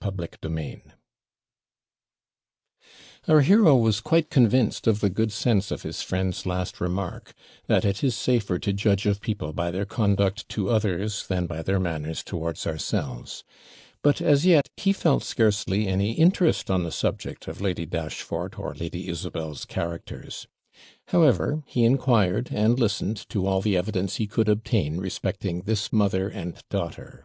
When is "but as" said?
14.02-14.44